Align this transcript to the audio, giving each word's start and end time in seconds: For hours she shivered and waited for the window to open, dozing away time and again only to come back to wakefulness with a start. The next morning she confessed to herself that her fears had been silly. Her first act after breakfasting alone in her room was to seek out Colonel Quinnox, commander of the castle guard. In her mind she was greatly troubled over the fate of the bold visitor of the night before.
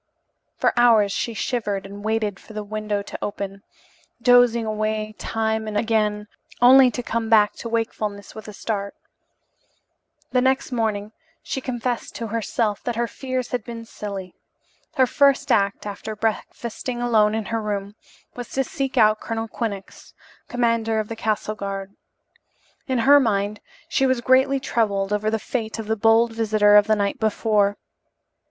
For 0.57 0.73
hours 0.75 1.11
she 1.11 1.35
shivered 1.35 1.85
and 1.85 2.03
waited 2.03 2.39
for 2.39 2.53
the 2.53 2.63
window 2.63 3.03
to 3.03 3.19
open, 3.21 3.61
dozing 4.19 4.65
away 4.65 5.13
time 5.19 5.67
and 5.67 5.77
again 5.77 6.27
only 6.59 6.89
to 6.89 7.03
come 7.03 7.29
back 7.29 7.53
to 7.57 7.69
wakefulness 7.69 8.33
with 8.33 8.47
a 8.47 8.51
start. 8.53 8.95
The 10.31 10.41
next 10.41 10.71
morning 10.71 11.11
she 11.43 11.61
confessed 11.61 12.15
to 12.15 12.25
herself 12.29 12.81
that 12.83 12.95
her 12.95 13.05
fears 13.07 13.49
had 13.51 13.63
been 13.63 13.85
silly. 13.85 14.33
Her 14.95 15.05
first 15.05 15.51
act 15.51 15.85
after 15.85 16.15
breakfasting 16.15 16.99
alone 16.99 17.35
in 17.35 17.45
her 17.53 17.61
room 17.61 17.93
was 18.33 18.49
to 18.53 18.63
seek 18.63 18.97
out 18.97 19.19
Colonel 19.21 19.47
Quinnox, 19.47 20.15
commander 20.47 20.99
of 20.99 21.09
the 21.09 21.15
castle 21.15 21.53
guard. 21.53 21.95
In 22.87 22.97
her 23.05 23.19
mind 23.19 23.59
she 23.87 24.07
was 24.07 24.19
greatly 24.21 24.59
troubled 24.59 25.13
over 25.13 25.29
the 25.29 25.37
fate 25.37 25.77
of 25.77 25.85
the 25.85 25.95
bold 25.95 26.33
visitor 26.33 26.75
of 26.75 26.87
the 26.87 26.95
night 26.95 27.19
before. 27.19 27.77